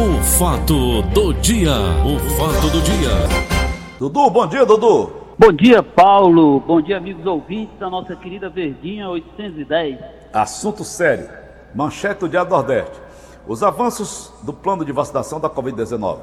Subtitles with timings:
[0.00, 3.10] O fato do dia, o fato do dia.
[3.98, 5.10] Dudu, bom dia, Dudu.
[5.36, 6.60] Bom dia, Paulo.
[6.60, 9.98] Bom dia, amigos ouvintes da nossa querida Verdinha 810.
[10.32, 11.28] Assunto sério.
[11.74, 12.96] Manchete do Dia do Nordeste.
[13.44, 16.18] Os avanços do plano de vacinação da Covid-19.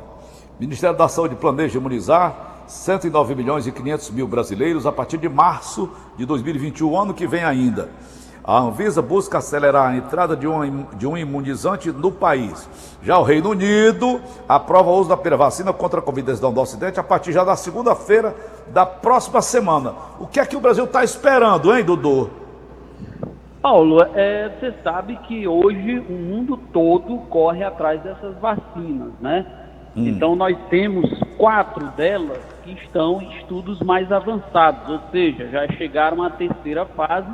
[0.58, 5.92] Ministério da Saúde planeja imunizar 109 milhões e 500 mil brasileiros a partir de março
[6.16, 7.90] de 2021, ano que vem ainda.
[8.48, 12.70] A Anvisa busca acelerar a entrada de um, de um imunizante no país.
[13.02, 17.00] Já o Reino Unido aprova o uso da primeira vacina contra a Covid-19 do Ocidente
[17.00, 18.36] a partir já da segunda-feira
[18.68, 19.96] da próxima semana.
[20.20, 22.30] O que é que o Brasil está esperando, hein, Dudu?
[23.64, 29.44] Paulo, é, você sabe que hoje o mundo todo corre atrás dessas vacinas, né?
[29.98, 30.08] Hum.
[30.08, 36.22] Então nós temos quatro delas que estão em estudos mais avançados, ou seja, já chegaram
[36.22, 37.28] à terceira fase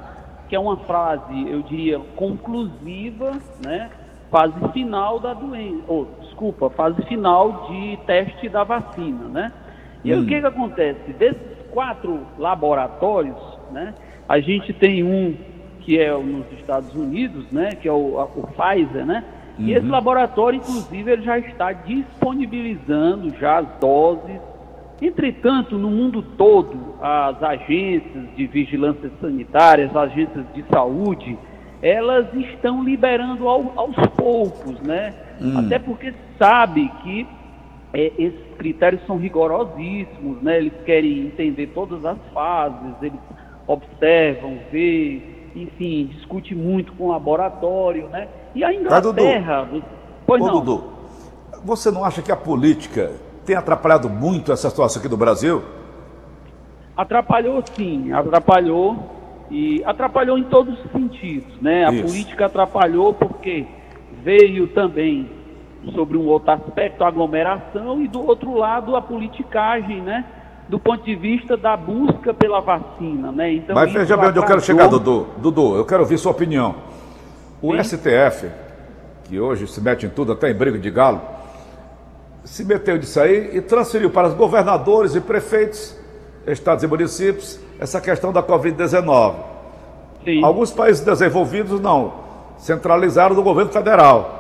[0.52, 3.90] que é uma frase, eu diria, conclusiva, né?
[4.30, 9.54] Fase final da doença, ou desculpa, fase final de teste da vacina, né?
[10.04, 10.24] E hum.
[10.24, 11.14] o que que acontece?
[11.14, 13.38] Desses quatro laboratórios,
[13.72, 13.94] né?
[14.28, 15.38] A gente tem um
[15.80, 17.70] que é nos Estados Unidos, né?
[17.70, 19.24] Que é o, o Pfizer, né?
[19.58, 19.68] Uhum.
[19.68, 19.92] E esse uhum.
[19.94, 24.42] laboratório, inclusive, ele já está disponibilizando já as doses
[25.02, 31.38] Entretanto, no mundo todo, as agências de vigilância sanitária, as agências de saúde,
[31.82, 35.14] elas estão liberando ao, aos poucos, né?
[35.42, 35.58] Hum.
[35.58, 37.26] Até porque sabe que
[37.94, 40.60] é, esses critérios são rigorosíssimos, né?
[40.60, 43.20] Eles querem entender todas as fases, eles
[43.66, 45.20] observam, vê,
[45.56, 48.28] enfim, discute muito com o laboratório, né?
[48.54, 49.62] E a Inglaterra...
[49.64, 49.86] Mas, Dudu,
[50.28, 50.54] pois Ô, não.
[50.60, 50.84] Dudu,
[51.64, 53.12] você não acha que a política
[53.46, 55.64] tem atrapalhado muito essa situação aqui do Brasil?
[56.96, 61.86] Atrapalhou sim, atrapalhou e atrapalhou em todos os sentidos, né?
[61.86, 62.04] A Isso.
[62.04, 63.66] política atrapalhou porque
[64.24, 65.30] veio também
[65.94, 70.26] sobre um outro aspecto, a aglomeração, e do outro lado a politicagem, né?
[70.70, 73.54] Do ponto de vista da busca pela vacina, né?
[73.54, 75.28] Então, Mas veja bem onde eu quero chegar, Dudu.
[75.38, 76.76] Dudu, eu quero ouvir sua opinião.
[77.62, 77.98] O Sim.
[77.98, 78.50] STF,
[79.26, 81.20] que hoje se mete em tudo, até em briga de galo,
[82.44, 85.98] se meteu disso aí e transferiu para os governadores e prefeitos,
[86.48, 89.36] estados e municípios, essa questão da Covid-19.
[90.44, 92.14] Alguns países desenvolvidos não,
[92.58, 94.40] centralizaram do governo federal.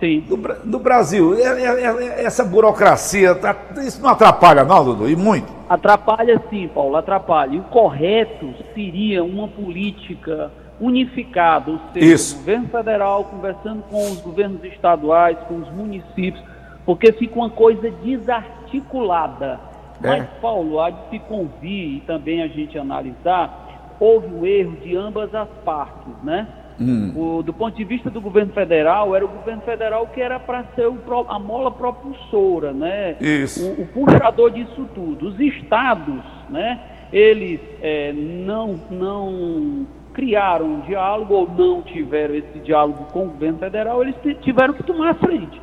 [0.00, 0.24] Sim.
[0.28, 3.54] No, no Brasil, é, é, é, essa burocracia, tá,
[3.86, 5.08] isso não atrapalha, não, Dudu?
[5.08, 5.52] E muito?
[5.68, 7.54] Atrapalha sim, Paulo, atrapalha.
[7.54, 10.50] E o correto seria uma política
[10.80, 12.34] unificada, ou seja, isso.
[12.34, 16.42] o governo federal conversando com os governos estaduais, com os municípios,
[16.84, 19.60] porque fica uma coisa desarticulada.
[20.02, 20.08] É.
[20.08, 24.96] Mas, Paulo, há de se convir e também a gente analisar, houve um erro de
[24.96, 26.48] ambas as partes, né?
[26.80, 27.12] Hum.
[27.14, 30.64] O, do ponto de vista do governo federal, era o governo federal que era para
[30.74, 30.98] ser o,
[31.28, 33.16] a mola propulsora, né?
[33.20, 33.64] Isso.
[33.64, 35.28] O, o, puxador disso tudo.
[35.28, 36.80] Os estados, né?
[37.12, 43.58] Eles é, não, não criaram um diálogo ou não tiveram esse diálogo com o governo
[43.58, 45.60] federal, eles tiveram que tomar a frente.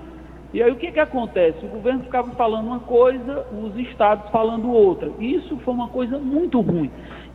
[0.51, 1.63] E aí o que, que acontece?
[1.63, 5.11] O governo ficava falando uma coisa, os estados falando outra.
[5.19, 6.89] Isso foi uma coisa muito ruim.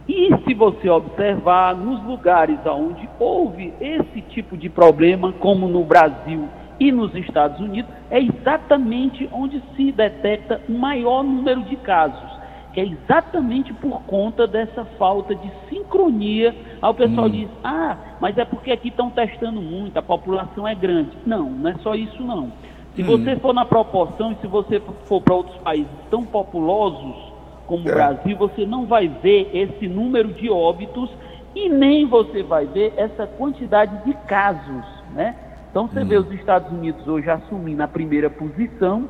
[0.08, 6.48] E se você observar nos lugares onde houve esse tipo de problema, como no Brasil
[6.78, 12.34] e nos Estados Unidos, é exatamente onde se detecta o maior número de casos.
[12.74, 16.52] Que é exatamente por conta dessa falta de sincronia.
[16.82, 17.30] Aí o pessoal hum.
[17.30, 21.12] diz, ah, mas é porque aqui estão testando muito, a população é grande.
[21.24, 22.52] Não, não é só isso não.
[22.94, 23.06] Se hum.
[23.06, 27.32] você for na proporção e se você for para outros países tão populosos
[27.66, 27.90] como é.
[27.90, 31.10] o Brasil, você não vai ver esse número de óbitos
[31.54, 35.34] e nem você vai ver essa quantidade de casos, né?
[35.70, 36.06] Então você hum.
[36.06, 39.08] vê os Estados Unidos hoje assumindo a primeira posição,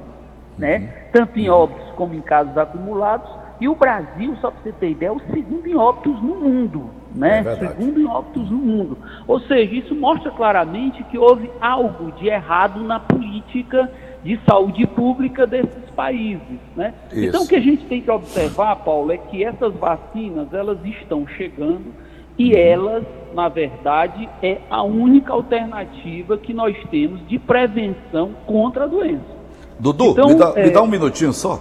[0.57, 0.79] né?
[0.79, 1.11] Uhum.
[1.13, 3.31] Tanto em óbitos como em casos acumulados,
[3.61, 6.91] e o Brasil, só para você ter ideia, é o segundo em óbitos no mundo,
[7.15, 7.45] né?
[7.47, 8.99] É segundo em óbitos no mundo.
[9.27, 13.91] Ou seja, isso mostra claramente que houve algo de errado na política
[14.25, 16.95] de saúde pública desses países, né?
[17.13, 21.27] Então o que a gente tem que observar, Paulo, é que essas vacinas, elas estão
[21.27, 21.93] chegando
[22.39, 22.59] e uhum.
[22.59, 29.35] elas, na verdade, é a única alternativa que nós temos de prevenção contra a doença.
[29.79, 30.65] Dudu, então, me, dá, é...
[30.65, 31.61] me dá um minutinho só.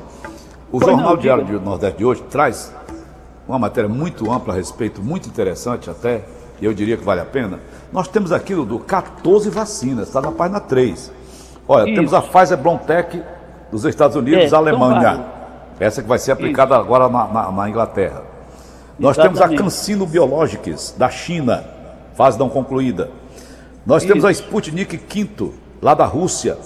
[0.72, 2.74] O pois Jornal não, Diário do Nordeste de hoje traz
[3.48, 6.24] uma matéria muito ampla a respeito, muito interessante até,
[6.62, 7.60] e eu diria que vale a pena.
[7.92, 11.12] Nós temos aqui, do 14 vacinas, está na página 3.
[11.68, 11.96] Olha, Isso.
[11.96, 13.22] temos a Pfizer BioNTech
[13.72, 15.26] dos Estados Unidos, é, Alemanha.
[15.80, 16.84] Essa que vai ser aplicada Isso.
[16.84, 18.24] agora na, na, na, Inglaterra.
[18.98, 19.40] Nós Exatamente.
[19.40, 21.64] temos a Cancino Biologics, da China,
[22.16, 23.10] fase não concluída.
[23.86, 24.12] Nós Isso.
[24.12, 25.52] temos a Sputnik V,
[25.82, 26.58] lá da Rússia,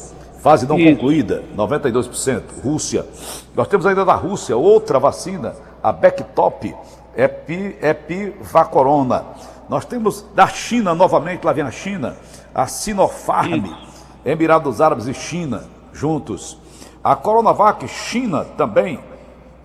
[0.47, 0.95] fase não Isso.
[0.95, 2.41] concluída, 92%.
[2.63, 3.05] Rússia.
[3.53, 5.53] Nós temos ainda da Rússia outra vacina,
[5.83, 6.73] a Bactop,
[7.17, 9.25] Epi, Epivacorona.
[9.67, 12.15] Nós temos da China novamente, lá vem a China,
[12.55, 14.05] a Sinopharm, Isso.
[14.23, 16.57] Emirados Árabes e China, juntos.
[17.03, 19.01] A Coronavac, China também,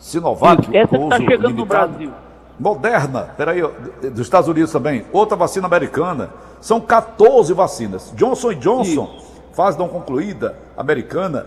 [0.00, 0.76] Sinovac, Isso.
[0.76, 1.60] Essa está chegando limitado.
[1.60, 2.12] no Brasil.
[2.58, 3.62] Moderna, peraí,
[4.10, 6.30] dos Estados Unidos também, outra vacina americana.
[6.60, 8.12] São 14 vacinas.
[8.16, 9.31] Johnson Johnson, Isso.
[9.52, 11.46] Fase não concluída, americana.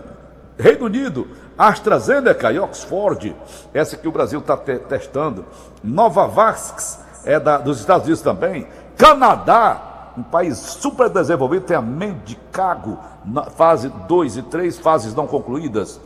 [0.58, 3.36] Reino Unido, AstraZeneca e Oxford,
[3.74, 5.44] essa que o Brasil está te testando.
[5.84, 8.66] Novavax, é da, dos Estados Unidos também.
[8.96, 15.26] Canadá, um país super desenvolvido, tem a Mendicago, na fase 2 e 3, fases não
[15.26, 16.00] concluídas.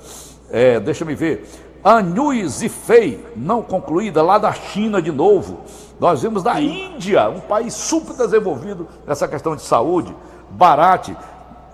[0.50, 1.48] É, deixa me ver.
[1.82, 5.60] Anhui Fei, não concluída, lá da China de novo.
[5.98, 10.14] Nós vimos da Índia, um país super desenvolvido nessa questão de saúde,
[10.50, 11.14] Bharat,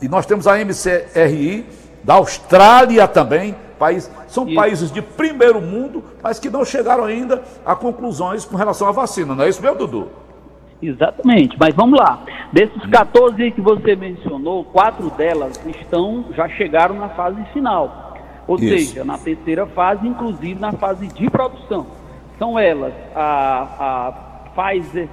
[0.01, 1.67] e nós temos a MCRI
[2.03, 7.75] da Austrália também, país, são países de primeiro mundo, mas que não chegaram ainda a
[7.75, 10.09] conclusões com relação à vacina, não é isso mesmo, Dudu?
[10.81, 12.23] Exatamente, mas vamos lá.
[12.53, 18.07] Desses 14 que você mencionou, quatro delas estão, já chegaram na fase final.
[18.47, 18.69] Ou Isso.
[18.69, 21.87] seja, na terceira fase, inclusive na fase de produção.
[22.39, 24.13] São elas a, a
[24.55, 25.09] Pfizer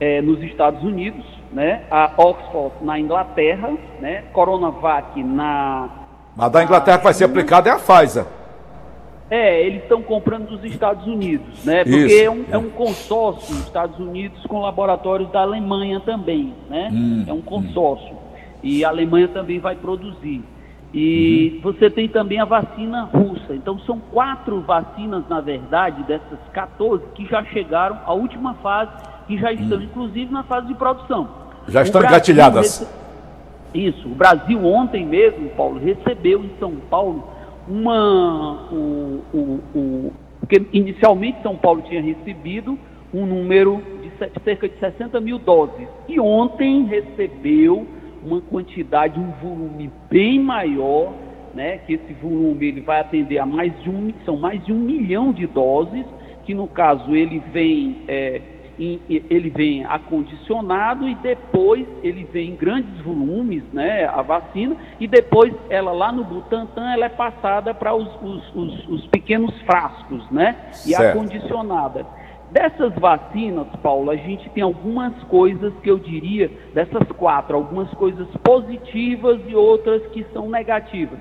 [0.00, 5.88] é, nos Estados Unidos, né, a Oxford na Inglaterra, né, Coronavac na.
[6.36, 8.24] Mas da Inglaterra que vai ser aplicada é a Pfizer.
[9.30, 11.84] É, eles estão comprando dos Estados Unidos, né?
[11.84, 12.52] Porque Isso, é, um, é.
[12.52, 16.88] é um consórcio, Estados Unidos com laboratórios da Alemanha também, né?
[16.90, 18.14] Hum, é um consórcio.
[18.14, 18.18] Hum.
[18.62, 20.42] E a Alemanha também vai produzir.
[20.92, 21.60] E uhum.
[21.60, 23.54] você tem também a vacina russa.
[23.54, 28.92] Então são quatro vacinas, na verdade, dessas 14 que já chegaram à última fase
[29.28, 29.84] e já estão, uhum.
[29.84, 31.28] inclusive, na fase de produção.
[31.68, 32.80] Já estão engatilhadas.
[32.80, 32.98] Rece...
[33.74, 34.08] Isso.
[34.08, 37.28] O Brasil ontem mesmo, Paulo, recebeu em São Paulo
[37.68, 38.68] uma.
[38.72, 40.12] O, o, o...
[40.40, 42.78] Porque inicialmente São Paulo tinha recebido
[43.12, 45.88] um número de cerca de 60 mil doses.
[46.08, 47.86] E ontem recebeu
[48.24, 51.12] uma quantidade, um volume bem maior,
[51.54, 51.78] né?
[51.78, 55.32] Que esse volume ele vai atender a mais de um, são mais de um milhão
[55.32, 56.04] de doses,
[56.44, 58.40] que no caso ele vem é,
[58.78, 65.52] ele vem acondicionado e depois ele vem em grandes volumes, né, a vacina, e depois
[65.68, 70.56] ela lá no Butantan ela é passada para os, os, os, os, pequenos frascos, né,
[70.86, 71.18] e certo.
[71.18, 72.06] acondicionada.
[72.50, 78.26] Dessas vacinas, Paulo, a gente tem algumas coisas que eu diria, dessas quatro, algumas coisas
[78.42, 81.18] positivas e outras que são negativas.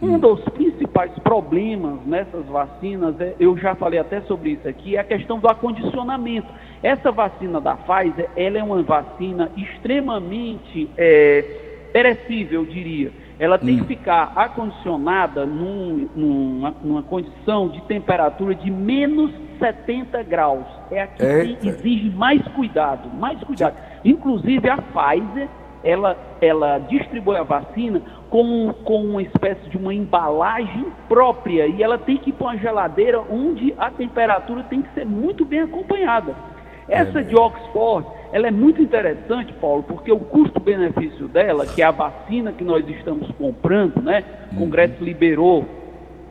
[0.00, 0.18] Um hum.
[0.18, 5.04] dos principais problemas nessas vacinas, é, eu já falei até sobre isso aqui, é a
[5.04, 6.48] questão do acondicionamento.
[6.82, 11.44] Essa vacina da Pfizer, ela é uma vacina extremamente é,
[11.92, 13.12] perecível, eu diria.
[13.38, 13.78] Ela tem hum.
[13.80, 20.66] que ficar acondicionada num, numa, numa condição de temperatura de menos 70 graus.
[20.90, 23.76] É aqui que exige mais cuidado, mais cuidado.
[24.04, 25.48] Inclusive a Pfizer,
[25.82, 31.98] ela, ela distribui a vacina com, com uma espécie de uma embalagem própria e ela
[31.98, 36.34] tem que ir para uma geladeira onde a temperatura tem que ser muito bem acompanhada.
[36.90, 41.84] Essa é de Oxford, ela é muito interessante, Paulo, porque o custo-benefício dela, que é
[41.84, 44.24] a vacina que nós estamos comprando, né?
[44.52, 45.04] O Congresso uhum.
[45.04, 45.64] liberou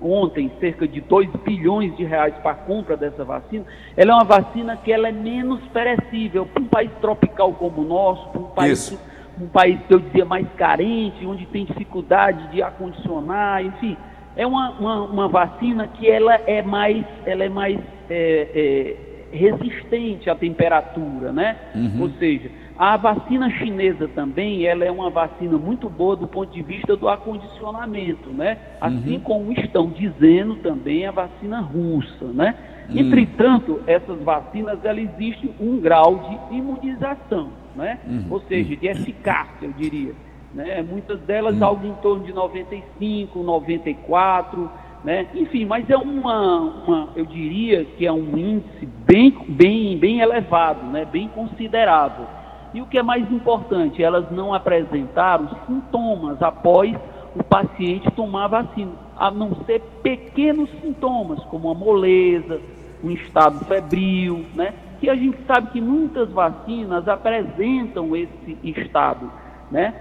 [0.01, 3.65] ontem cerca de 2 bilhões de reais para a compra dessa vacina,
[3.97, 7.85] ela é uma vacina que ela é menos perecível para um país tropical como o
[7.85, 8.97] nosso, para um país,
[9.39, 13.97] um país que eu dizia mais carente, onde tem dificuldade de acondicionar, enfim,
[14.35, 17.77] é uma, uma, uma vacina que ela é mais, ela é mais
[18.09, 21.57] é, é, resistente à temperatura, né?
[21.75, 22.01] Uhum.
[22.01, 26.61] Ou seja, a vacina chinesa também, ela é uma vacina muito boa do ponto de
[26.61, 28.57] vista do acondicionamento, né?
[28.79, 29.19] Assim uhum.
[29.19, 32.55] como estão dizendo também a vacina russa, né?
[32.89, 32.99] Uhum.
[32.99, 37.99] Entretanto, essas vacinas, ela existe um grau de imunização, né?
[38.07, 38.25] Uhum.
[38.29, 40.13] Ou seja, de eficácia, eu diria.
[40.53, 40.81] Né?
[40.81, 41.65] Muitas delas uhum.
[41.65, 44.71] algo em torno de 95, 94,
[45.03, 45.27] né?
[45.33, 50.85] Enfim, mas é uma, uma, eu diria que é um índice bem, bem, bem elevado,
[50.87, 51.05] né?
[51.05, 52.25] Bem considerável.
[52.73, 56.95] E o que é mais importante, elas não apresentaram sintomas após
[57.35, 62.59] o paciente tomar a vacina, a não ser pequenos sintomas, como a moleza,
[63.03, 64.73] um estado febril, né?
[64.99, 69.31] Que a gente sabe que muitas vacinas apresentam esse estado,
[69.71, 69.93] né?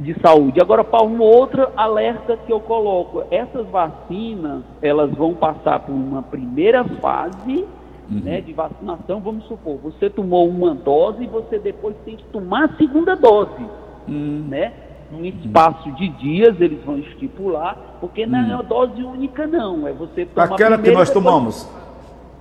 [0.00, 0.60] De saúde.
[0.60, 6.22] Agora, para uma outra alerta que eu coloco, essas vacinas, elas vão passar por uma
[6.22, 7.66] primeira fase
[8.10, 8.20] uhum.
[8.20, 12.64] né, de vacinação, vamos supor, você tomou uma dose e você depois tem que tomar
[12.64, 13.62] a segunda dose,
[14.08, 14.46] uhum.
[14.48, 14.72] né?
[15.10, 19.86] num espaço de dias, eles vão estipular, porque não é uma dose única, não.
[19.86, 21.68] É você tomar Aquela que nós tomamos,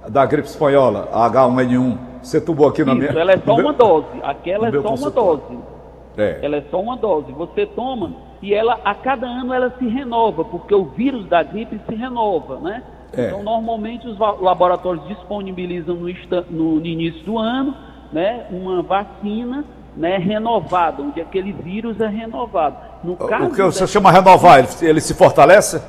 [0.07, 3.21] da gripe espanhola, a H1N1, você tomou aqui na Isso, minha...
[3.21, 4.07] ela é só uma dose.
[4.21, 5.57] Aquela é só uma dose.
[6.19, 6.39] É.
[6.41, 7.31] Ela é só uma dose.
[7.33, 11.79] Você toma e ela a cada ano ela se renova, porque o vírus da gripe
[11.87, 12.83] se renova, né?
[13.15, 13.27] É.
[13.27, 16.07] Então normalmente os laboratórios disponibilizam no,
[16.51, 17.73] no- no início do ano,
[18.13, 19.63] né, uma vacina,
[19.95, 22.77] né, renovada, onde aquele vírus é renovado.
[23.03, 25.81] No caso O que você da- chama renovar, ele, ele se fortalece?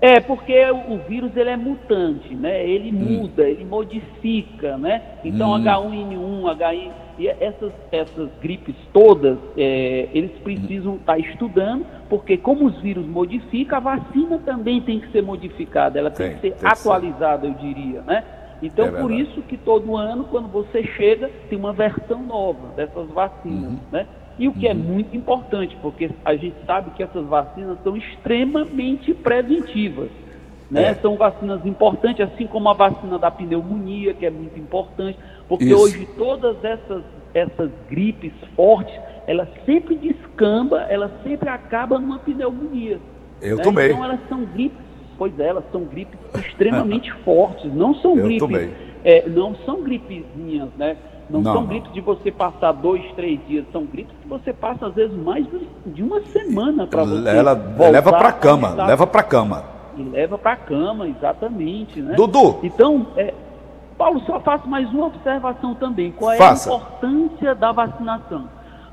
[0.00, 2.64] é, porque o, o vírus ele é mutante, né?
[2.64, 5.02] Ele muda, ele modifica, né?
[5.24, 12.66] Então H1N1, HI, e essas, essas gripes todas, é, eles precisam estar estudando, porque como
[12.66, 16.50] os vírus modificam, a vacina também tem que ser modificada, ela tem, Tem, que ser
[16.54, 16.88] tem que ser.
[16.88, 18.24] atualizada, eu diria, né?
[18.62, 23.08] Então, É por isso que todo ano, quando você chega, tem uma versão nova dessas
[23.10, 23.78] vacinas, Uhum.
[23.92, 24.06] né?
[24.38, 29.12] E o que é muito importante, porque a gente sabe que essas vacinas são extremamente
[29.14, 30.08] preventivas.
[30.70, 30.90] Né?
[30.90, 30.94] É.
[30.94, 35.18] São vacinas importantes, assim como a vacina da pneumonia, que é muito importante,
[35.48, 35.76] porque Isso.
[35.82, 37.02] hoje todas essas,
[37.34, 38.94] essas gripes fortes,
[39.26, 42.98] ela sempre descamba, ela sempre acaba numa pneumonia.
[43.40, 43.62] Eu né?
[43.62, 43.90] tomei.
[43.90, 44.78] Então elas são gripes,
[45.16, 48.70] pois é, elas são gripes extremamente fortes, não são Eu gripes,
[49.04, 50.96] é, não são gripezinhas, né?
[51.30, 51.68] Não, Não, são não.
[51.68, 55.46] gripes de você passar dois, três dias, são gripes que você passa às vezes mais
[55.84, 57.28] de- uma semana para você.
[57.28, 57.52] Ela
[57.90, 59.64] leva pra a cama, leva pra cama.
[59.98, 62.14] e leva para a cama, exatamente, né?
[62.14, 62.60] Dudu.
[62.62, 63.34] Então, é,
[63.98, 66.12] Paulo, só faço mais uma observação também.
[66.12, 66.72] Qual é Faça.
[66.72, 68.48] a importância da vacinação?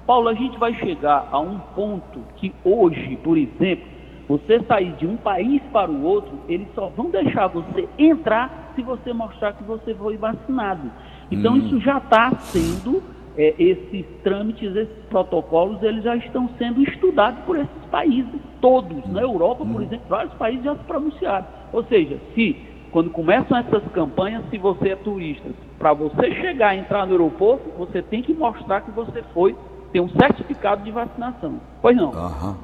[0.08, 3.86] Paulo, a gente vai chegar a um ponto que hoje, por exemplo,
[4.28, 8.82] você sair de um país para o outro, eles só vão deixar você entrar se
[8.82, 10.90] você mostrar que você foi vacinado.
[11.32, 11.58] Então, Hum.
[11.58, 13.02] isso já está sendo,
[13.38, 19.06] é, esses trâmites, esses protocolos, eles já estão sendo estudados por esses países todos.
[19.12, 19.74] Na Europa, Hum.
[19.74, 21.46] por exemplo, vários países já se pronunciaram.
[21.72, 22.56] Ou seja, se
[22.96, 27.70] quando começam essas campanhas, se você é turista, para você chegar e entrar no aeroporto,
[27.78, 29.54] você tem que mostrar que você foi,
[29.92, 31.60] tem um certificado de vacinação.
[31.82, 32.14] Pois não.
[32.14, 32.56] Aham.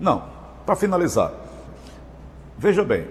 [0.00, 0.22] Não,
[0.64, 1.32] para finalizar,
[2.56, 3.08] veja bem,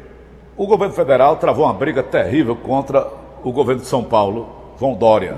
[0.57, 3.07] o governo federal travou uma briga terrível contra
[3.43, 4.49] o governo de São Paulo,
[4.79, 5.37] João Dória.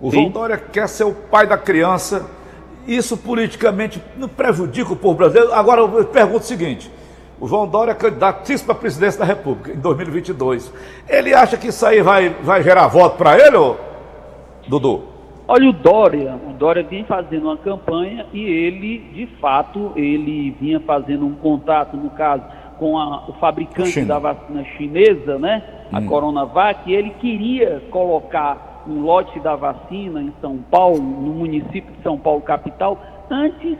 [0.00, 0.18] O Sim.
[0.18, 2.30] João Dória quer ser o pai da criança,
[2.86, 5.52] isso politicamente não prejudica o povo brasileiro.
[5.52, 6.88] Agora eu pergunto o seguinte:
[7.44, 10.72] o João Dória é candidatíssimo à presidência da República em 2022.
[11.06, 13.76] Ele acha que isso aí vai, vai gerar voto para ele, ô?
[14.66, 15.02] Dudu?
[15.46, 20.80] Olha o Dória, o Dória vem fazendo uma campanha e ele, de fato, ele vinha
[20.80, 22.42] fazendo um contato, no caso,
[22.78, 24.06] com a- o fabricante China.
[24.06, 25.62] da vacina chinesa, né?
[25.92, 31.92] A Coronavac, e ele queria colocar um lote da vacina em São Paulo, no município
[31.94, 32.98] de São Paulo, capital,
[33.30, 33.76] antes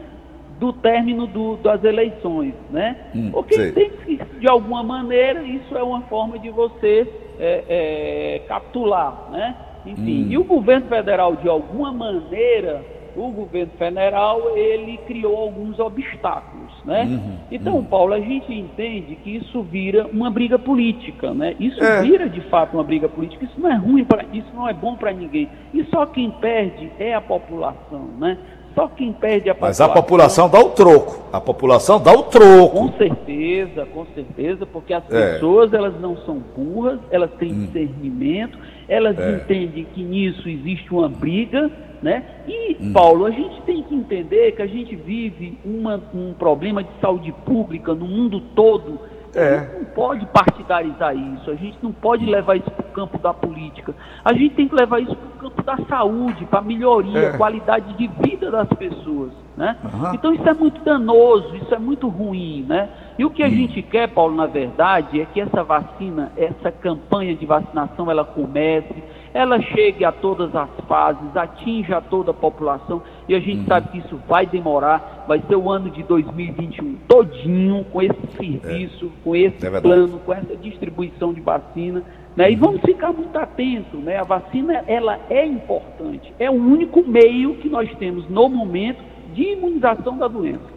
[0.59, 2.97] do término do- das eleições, né?
[3.15, 3.73] Hum, Porque sei.
[3.73, 7.07] tem que, de alguma maneira, isso é uma forma de você
[7.39, 9.57] é, é, capitular, né?
[9.87, 12.85] Enfim, e o governo federal, de alguma maneira,
[13.17, 17.07] o governo federal, ele criou alguns obstáculos, né?
[17.51, 21.55] Então, Paulo, a gente entende que isso vira uma briga política, né?
[21.61, 22.03] Isso É.
[22.03, 23.45] vira, de fato, uma briga política.
[23.45, 25.49] Isso não é ruim para, isso não é bom para ninguém.
[25.73, 28.39] E só quem perde é a população, né?
[28.75, 31.23] Só quem perde a Mas a população dá o troco.
[31.33, 32.77] A população dá o troco.
[32.77, 35.35] com certeza, com certeza, porque as É.
[35.35, 39.37] pessoas elas não são burras, elas têm discernimento, elas É.
[39.37, 41.71] entendem que nisso existe uma briga,
[42.03, 42.25] né?
[42.49, 46.91] E, Paulo, a gente tem que entender que a gente vive uma- um problema de
[47.01, 48.99] saúde pública no mundo todo.
[49.37, 49.59] A É.
[49.61, 53.35] gente não pode partidarizar isso, a gente não pode levar isso para o campo da
[53.35, 53.95] política.
[54.25, 57.37] A gente tem que levar isso para o campo da saúde, para a melhoria, É.
[57.37, 59.77] qualidade de vida das pessoas, né?
[59.85, 60.15] Aham.
[60.15, 62.89] Então isso é muito danoso, isso é muito ruim, né?
[63.19, 67.35] E o que a gente quer, Paulo, na verdade, é que essa vacina, essa campanha
[67.35, 73.35] de vacinação, ela comece, ela chegue a todas as fases, atinja toda a população, e
[73.35, 78.03] a gente sabe que isso vai demorar, vai ser o ano de 2021 todinho com
[78.03, 82.03] esse serviço, com esse É plano, com essa distribuição de vacina,
[82.37, 82.51] né?
[82.51, 84.19] E vamos ficar muito atentos, né?
[84.19, 89.03] A vacina, ela é importante, é o único meio que nós temos no momento
[89.33, 90.75] de imunização da doença.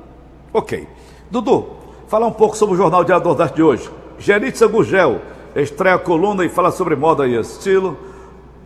[0.53, 0.87] Ok.
[1.29, 1.67] Dudu,
[2.07, 3.89] fala um pouco sobre o Jornal Diário do Nordeste de hoje.
[4.17, 5.19] Geritza Gugel
[5.55, 7.97] estreia a coluna e fala sobre moda e estilo.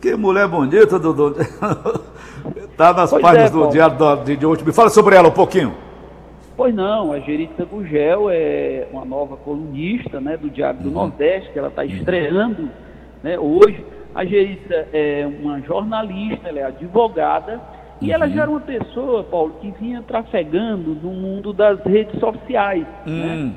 [0.00, 1.36] Que mulher bonita, Dudu.
[2.88, 3.68] tá nas Pois páginas é, do.
[3.68, 4.64] Diário de, de hoje.
[4.64, 5.74] Me fala sobre ela um pouquinho.
[6.56, 11.58] Pois não, a Geritza Gugel é uma nova colunista né, do Diário do Nordeste, que
[11.58, 12.68] ela está estreando
[13.22, 13.84] né, hoje.
[14.14, 17.60] A Geritza é uma jornalista, ela é advogada
[18.02, 22.86] E ela já era uma pessoa, Paulo, que vinha trafegando no mundo das redes sociais.
[23.06, 23.52] Né?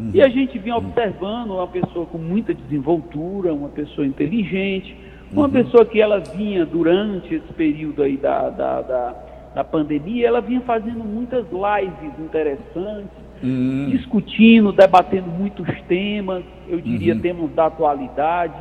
[0.00, 0.10] Hum.
[0.14, 4.96] E a gente vinha observando uma pessoa com muita desenvoltura, uma pessoa inteligente,
[5.32, 9.14] uma pessoa que ela vinha durante esse período aí da, da, da,
[9.54, 13.88] da pandemia, ela vinha fazendo muitas lives interessantes, Hum.
[13.90, 18.54] discutindo, debatendo muitos temas, eu diria temas da atualidade.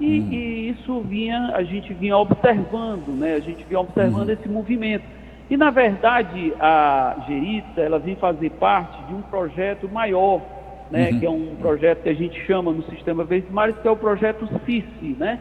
[0.00, 3.34] E, e isso vinha, a gente vinha observando, né?
[3.34, 5.04] A gente vinha observando esse movimento.
[5.50, 10.40] E na verdade a Geritza, ela vem fazer parte de um projeto maior,
[10.90, 11.12] né?
[11.12, 13.96] Que é um projeto que a gente chama no Sistema Verdes Mares, que é o
[13.96, 15.38] projeto CICI, né?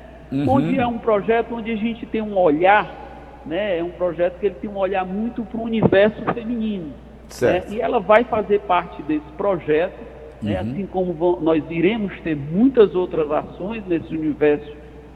[0.47, 3.79] Onde é um projeto onde a gente tem um olhar, né?
[3.79, 6.93] É um projeto que ele tem um olhar muito para o universo feminino.
[7.27, 7.69] Certo.
[7.69, 7.77] né?
[7.77, 9.97] E ela vai fazer parte desse projeto,
[10.41, 10.57] né?
[10.57, 14.69] assim como vão- nós iremos ter muitas outras ações nesse universo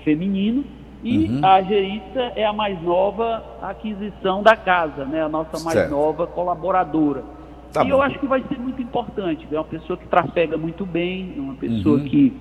[0.04, 0.64] feminino.
[1.04, 5.22] E a Geritza é a mais nova aquisição da casa, né?
[5.22, 5.92] a nossa mais Certo.
[5.92, 7.24] nova colaboradora.
[7.72, 7.92] Tá e bom.
[7.92, 9.46] eu acho que vai ser muito importante.
[9.52, 11.56] É uma pessoa que trafega muito bem, é uma Uhum.
[11.58, 12.34] pessoa que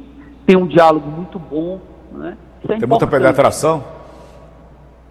[0.47, 1.81] tem um diálogo muito bom.
[2.12, 2.37] Né?
[2.64, 3.85] Isso é Tem muita penetração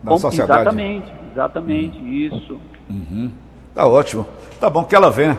[0.04, 0.62] na Bom, sociedade.
[0.62, 2.60] Exatamente, exatamente, isso.
[3.76, 4.26] Tá ótimo.
[4.60, 5.38] Tá bom que ela venha.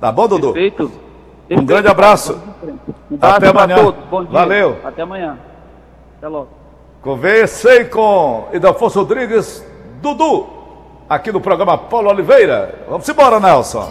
[0.00, 0.52] Tá bom, Dudu?
[0.52, 0.90] Perfeito.
[1.50, 2.40] Um grande abraço.
[3.10, 3.76] Um Até amanhã.
[3.76, 4.04] todos.
[4.10, 4.32] Bom dia.
[4.32, 4.76] Valeu.
[4.84, 5.38] Até amanhã.
[6.16, 6.48] Até logo.
[7.02, 9.64] Conversei com Idafonso Rodrigues,
[10.02, 10.46] Dudu,
[11.08, 12.84] aqui no programa Paulo Oliveira.
[12.88, 13.86] Vamos embora, Nelson.